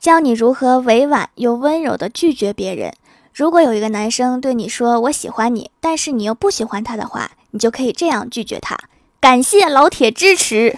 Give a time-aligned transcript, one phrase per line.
[0.00, 2.92] 教你如何委婉又温柔的拒绝别人。
[3.34, 8.76] 如果有一个男生对你说“我喜欢你”，但是你又不喜欢他的话，你就可以这样拒绝他：
[9.20, 10.76] 感谢老铁支持。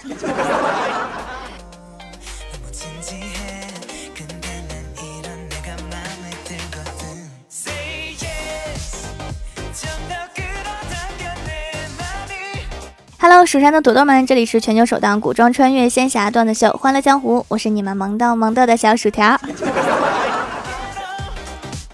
[13.23, 19.39] Hello，蜀山的土豆们，这里是全球首档古装穿越仙侠段子秀《欢乐江湖》，我是你们萌逗萌逗的小薯条。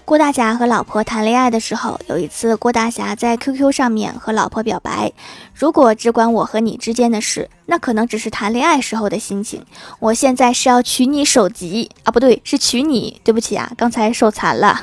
[0.05, 5.11] 郭大侠和老婆谈恋爱的时候，有一次郭大侠在 QQ 上面和老婆表白
[5.53, 9.65] ：“如果只管我和你之间的事，那可能只是谈恋爱时候的心情。
[9.99, 13.19] 我现在是要娶你首级啊，不对，是娶你。
[13.25, 14.79] 对不起啊，刚才手残了。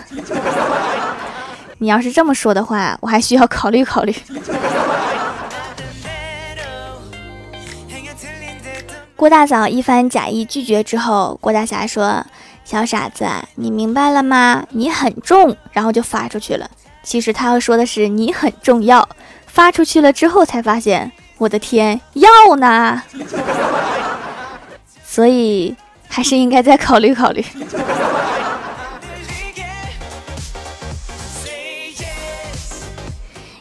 [1.79, 4.15] 你要是这么说的话，我还需要考虑考虑。”
[9.17, 12.25] 郭大嫂一番假意拒绝之后，郭大侠说
[12.65, 14.65] ：“小傻子，你明白了吗？
[14.71, 16.69] 你很重。”然后就发出去了。
[17.03, 19.09] 其实他要说的是“你很重要”。
[19.47, 23.01] 发出去了之后才发现，我的天，要呢。
[25.07, 25.77] 所以
[26.09, 27.45] 还是应该再考虑考虑。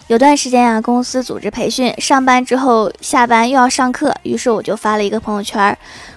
[0.08, 5.76] 有段时间啊，公司组织培训，上班之后下班又要上课，于是我就发了一个朋友圈，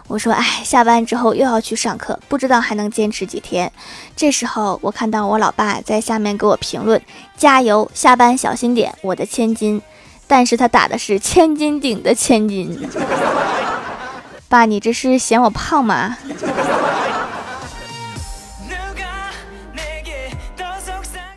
[0.08, 3.70] 我说：“哎，下班之后又要去上课，不知道还能坚持几天。”
[4.16, 7.00] 这时候我看到我老爸在下面给我评论
[7.38, 9.80] ：“加油，下班小心点，我的千金。”
[10.26, 12.76] 但是他打的是千斤顶的千金。
[14.48, 16.18] 爸，你这是嫌我胖吗？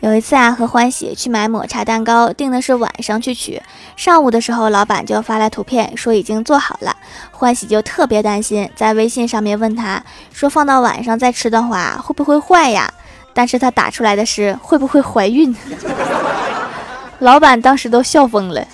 [0.00, 3.60] 有一次啊，和欢喜去买抹茶蛋糕，定的是晚上去取。
[3.96, 6.96] 上午的时候，老板就发来图片，说已经做好了。
[7.30, 12.90] 欢喜就特别担心，在微信上面问他说：“放到晚上再吃的话，会不会坏呀？”
[13.34, 15.54] 但是他打出来的是会不会怀孕？
[17.20, 18.66] 老板当时都笑疯了。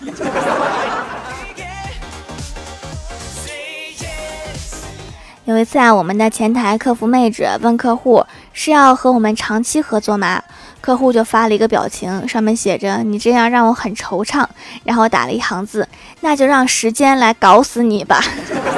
[5.45, 10.43] 有一次啊，我们的前台客服妹子问客户是要和我们长期合作吗？
[10.87, 14.47] 客户就发了一个表情，上面写着“你这样让我很惆怅”，
[14.87, 15.89] 然后打了一行字
[16.23, 18.23] ：“那就让时间来搞死你吧。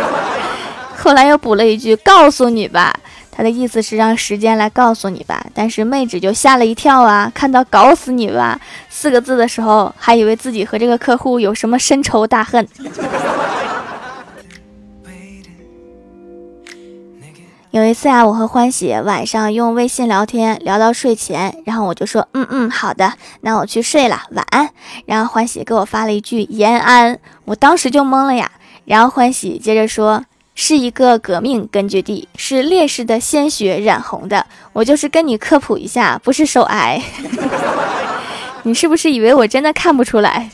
[0.96, 2.98] ”后来又补了一句：“告诉你吧。”
[3.30, 5.44] 他的意思是让时间来告诉你吧。
[5.52, 8.58] 但是妹纸就吓了一跳啊，看到“搞死你吧”
[8.88, 12.66] 四个字的时候，还以为自己和这个客户有什么深仇大恨。
[17.71, 23.12] 有一次啊，我和欢喜晚上用微信聊天，聊到睡前，然后我就说，嗯嗯，好的，
[23.43, 24.71] 那我去睡了，晚安。
[25.05, 28.51] 然后欢喜给我发了一句延安，我当时就懵了呀。
[28.87, 30.25] 然后欢喜接着说，
[30.55, 34.47] 是一个革命根据地，是烈士的鲜血染红的。
[34.73, 37.03] 我就是跟你科普一下，不是手癌。
[38.62, 40.49] 你是不是以为我真的看不出来？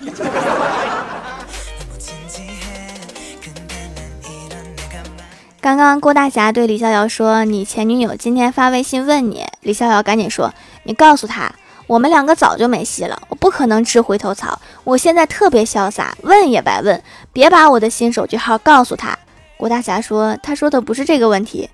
[5.65, 10.53] 刚刚郭大侠对李逍遥说：“你前女友今天发微信问你。”李逍遥赶紧说
[10.85, 11.51] ：“你告诉他，
[11.87, 14.61] 我们两个早就没戏了，我不可能吃回头草。
[14.85, 17.03] 我现在特别潇洒，问也白问，
[17.33, 19.19] 别把我的新手机号告诉他。”
[19.57, 21.71] 郭大侠说：“他说的不是这个问题。”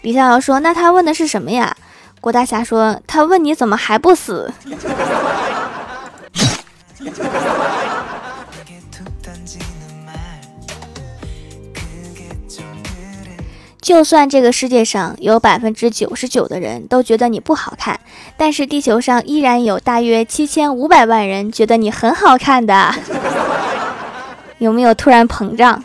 [0.00, 1.76] 李逍遥说：“那他问的是什么呀？”
[2.22, 4.50] 郭大侠说：“他问你怎么还不死。”
[13.84, 18.00] 就算这个世界上有百分之九十九的人都觉得你不好看，
[18.34, 22.94] 但是地球上依然有大约七千五百万人觉得你很好看的，
[24.56, 25.84] 有没有突然膨胀？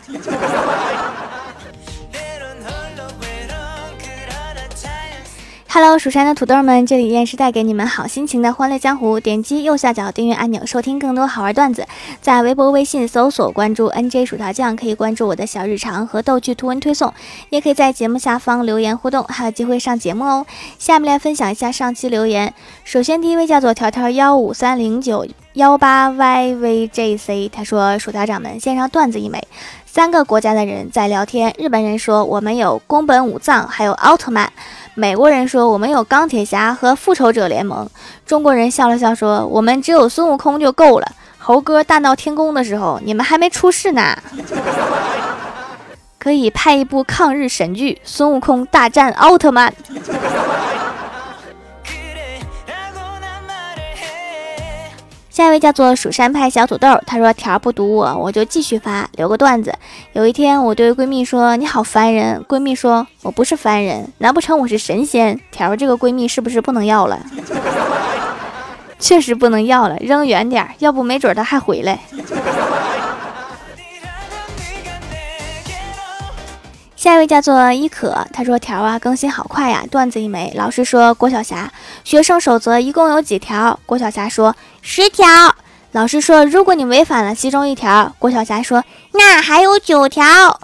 [5.72, 9.20] ？Hello，蜀山的土豆们，这里依然是带给你们好心情的欢乐江湖。
[9.20, 11.86] 点击右下角订阅按钮，收听更多好玩段子。
[12.20, 17.14] 在微博、微信搜索关注 NJ 薯条酱，可以关注我的小日常和逗趣图文推送，
[17.50, 20.44] 也可以在节目下方留言互动，还有机会上节目哦。
[20.76, 22.52] 下面来分享一下上期留言。
[22.82, 29.40] 首先，第一位叫做条条幺五三零九幺八 YVJC，他说：“薯条掌门献上段子一枚。
[29.92, 34.52] 三个国家的人在聊天，日本人说我们有宫本武藏，还有奥特曼。”
[34.94, 37.90] 美国人说我们有钢铁侠和复仇者联盟，
[38.24, 41.08] 中国人笑了笑说我们只有孙悟空就够了。
[41.38, 44.16] 猴哥大闹天宫的时候，你们还没出世呢。
[46.20, 49.74] 可以拍一部抗日神剧《孙悟空大战奥特曼》。
[55.30, 59.72] 下一位叫做蜀山派小土豆，他说条不读我，我就继续发，留个段子。
[60.12, 67.24] 有一天我对闺蜜说：“你好烦人。”闺蜜说：“我不是烦人，难不成我是神仙？”条这个闺蜜是不是不能要了？
[68.98, 72.00] 确实不能要了，扔远点，要不没准她还回来。
[77.00, 80.52] 下一位叫做伊可，他说条啊更新好快呀，段子一枚。
[80.54, 81.72] 老师说郭晓霞，
[82.04, 83.80] 学生守则一共有几条？
[83.86, 85.26] 郭晓霞说十条。
[85.92, 90.60] 老师说如果你违反了其中一条，郭晓霞说那还有九条。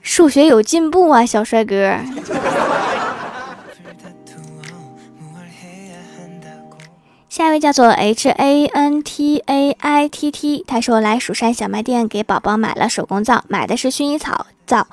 [0.00, 1.96] 数学有进步啊，小帅哥。
[7.36, 14.86] 下一位叫做 H A N T A I T T，他说来蜀山小卖店给宝宝买了手工皂，买的是薰衣草皂。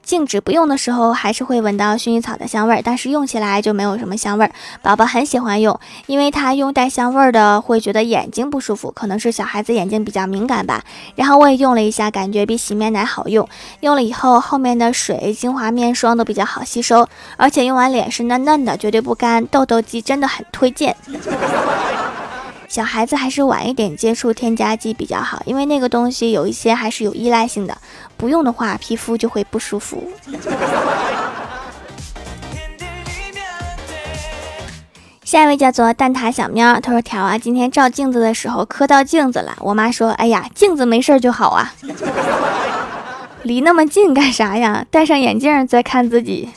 [0.00, 4.52] 静止不用的时候，还是会闻到薰衣草的香味儿，但是用起来就没有什么香味儿。
[4.80, 10.82] 宝宝很喜欢用，因为他用带香味儿的会觉得眼睛不舒服，可能是小孩子眼睛比较敏感吧。
[11.14, 13.46] 然后我也用了一下，感觉比洗面奶好用。
[13.80, 17.06] 用了以后，后面的水、精华、面霜都比较好吸收，
[17.36, 19.44] 而且用完脸是嫩嫩的，绝对不干。
[19.48, 20.96] 痘痘肌真的很推荐。
[22.68, 27.76] 小孩子还是晚一点接触添加剂比较好，因为那个东西有一些还是有依赖性的，
[28.18, 30.06] 不用的话皮肤就会不舒服。
[35.24, 39.56] 下一位叫做蛋挞小喵，他说：“条啊，今天照镜子的时候磕到镜子了。
[39.60, 41.72] 我妈说：哎呀，镜子没事就好啊，
[43.42, 44.84] 离那么近干啥呀？
[44.90, 46.50] 戴上眼镜再看自己。”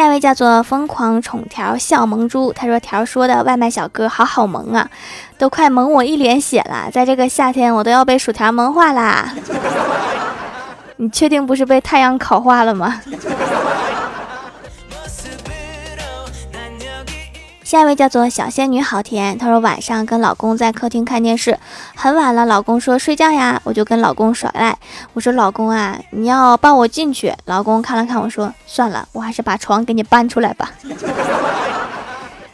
[0.00, 4.88] 下一位叫做疯狂宠条笑萌猪，他说条说的外卖小哥好好萌啊，
[5.36, 9.30] 都快萌我一脸血了，在这个夏天我都要被薯条萌化啦！
[10.96, 12.98] 你确定不是被太阳烤化了吗？
[17.70, 21.56] 下一位叫做小仙女好甜，她说晚上跟老公在客厅看电视，
[21.94, 24.76] 很晚了，老公说睡觉呀，我就跟老公耍赖，
[25.12, 30.72] 我说老公啊，你要抱我进去，老公看了看我说算了，我还是把床给你搬出来吧。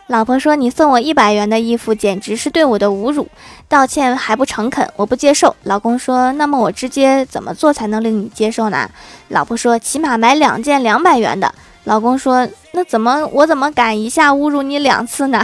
[0.08, 3.26] 老婆说你送我一百元的衣服简直是对我的侮辱，
[3.68, 5.56] 道歉还不诚恳，我不接受。
[5.64, 8.88] 老公说那么我直接怎么做才能令你接受呢？
[9.28, 11.52] 老婆说起码买两件两百元的。
[11.84, 15.40] 老公说：“那怎么我怎么敢一下侮辱你两次呢？”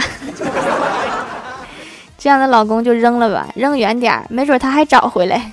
[2.17, 5.51] 这样的老公就扔了吧，扔远点，没准他还找回来。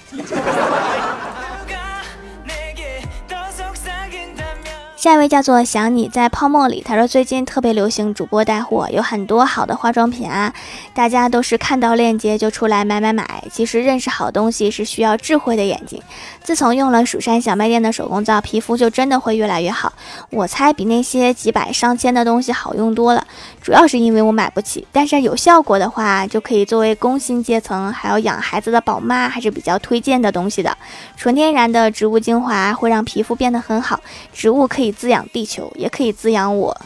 [5.00, 10.52] 下一位叫做想你在泡沫里，他说最近特别流行主播带货，有很多好的化妆品啊，
[10.92, 13.42] 大家都是看到链接就出来买买买。
[13.50, 16.02] 其实认识好东西是需要智慧的眼睛。
[16.42, 19.90] 自从用了蜀山小卖店的手工皂，皮肤就真的会越来越好。
[20.28, 23.26] 我猜比那些几百上千的东西好用多了。
[23.62, 30.76] 主要是因为我买不起，但是有效果的话，就可以作为工薪阶层还有养孩子的宝妈还是比较推荐的东西的。
[31.16, 33.98] 纯天然的植物精华会让皮肤变得很好，
[34.34, 34.89] 植物可以。
[34.90, 36.76] 滋养地球也可以滋养我，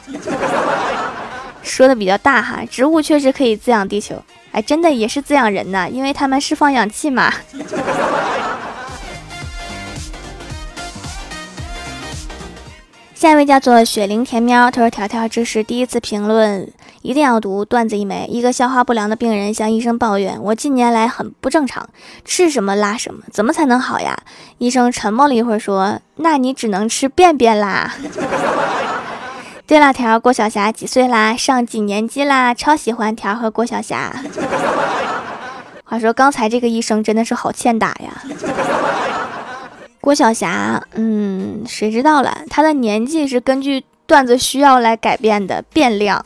[1.63, 2.63] 说的比较大哈。
[2.71, 4.23] 植物确实可以滋养地球，
[4.53, 7.33] 哎，真的也是滋养人呐，因为它们释放氧气嘛。
[13.15, 16.71] 下一位叫做雪灵甜喵，他说：“条条，这是第一次评论，
[17.05, 18.27] 一定要读段子一枚。
[18.31, 21.87] 一个消化不良的病人向医生抱怨：我近年来很不正常，
[22.25, 24.19] 吃什么拉什么，怎么才能好呀？
[24.57, 27.95] 医生沉默了一会儿，说：那你只能吃便便啦。
[29.69, 31.37] 对了，条郭晓霞几岁啦？
[31.37, 32.55] 上几年级啦？
[32.55, 34.11] 超喜欢条和郭晓霞。
[35.85, 38.23] 话说刚才这个医生真的是好欠打呀。”
[40.01, 42.39] 郭晓霞，嗯，谁知道了？
[42.49, 46.25] 她的年纪是根据段子需要来改变的，变量。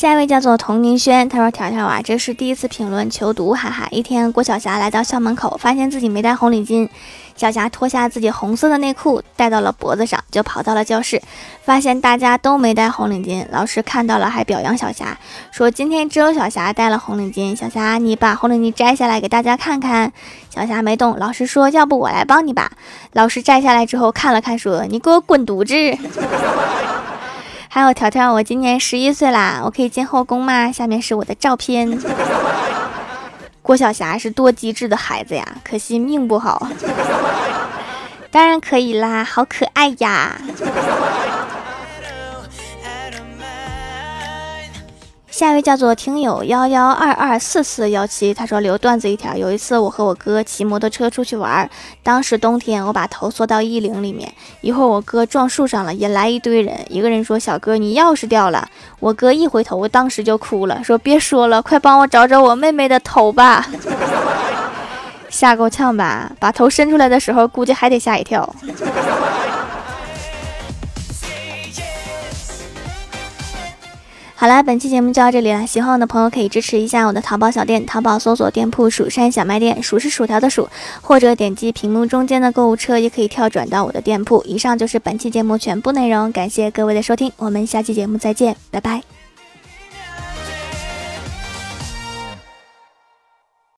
[0.00, 3.86] 下一位叫做童宁轩，他说：“条条啊，这是第一次评论求读，哈哈。
[3.90, 6.88] 一天，郭晓霞来到校门口，发现自己没戴红领巾。”
[7.36, 11.20] 小霞脱下自己红色的内裤，戴到了脖子上，就跑到了教室，
[11.62, 13.44] 发现大家都没戴红领巾。
[13.50, 15.18] 老师看到了，还表扬小霞，
[15.50, 17.54] 说今天只有小霞戴了红领巾。
[17.54, 20.10] 小霞，你把红领巾摘下来给大家看看。
[20.48, 21.18] 小霞没动。
[21.18, 22.72] 老师说，要不我来帮你吧。
[23.12, 25.74] 老师摘下来之后看了看，说，你给我滚犊子。
[27.72, 30.72] 还有条条，我今年十一岁啦，我可以进后宫吗？
[30.72, 31.96] 下面是我的照片。
[33.62, 36.66] 郭晓霞是多机智的孩子呀，可惜命不好。
[38.32, 40.36] 当然可以啦，好可爱呀。
[45.40, 49.34] 下一位叫做听友幺幺二二四四幺七，他说留段子一条。
[49.34, 51.66] 有一次我和我哥骑摩托车出去玩，
[52.02, 54.30] 当时冬天，我把头缩到衣领里面，
[54.60, 56.76] 一会儿我哥撞树上了，引来一堆人。
[56.90, 58.68] 一个人说：“小哥，你钥匙掉了。”
[59.00, 63.66] 我哥一回头，我当时就哭了，说：“别说了，快帮我找找我妹妹的头吧。”
[65.30, 66.30] 吓够呛吧？
[66.38, 68.46] 把头伸出来的时候，估计还得吓一跳。
[74.40, 75.66] 好啦，本期节目就到这里了。
[75.66, 80.66] 喜欢我的朋友可以支持一下我的淘宝小店，淘宝搜索店铺“蜀山小卖店”，蜀是薯条的蜀，
[81.02, 84.42] 或者点击屏幕中间的购物车，也可以跳转到我的店铺。
[84.46, 89.19] 以上就是本期节目全部内容，感谢各位的收听，我们下期节目再见，拜拜。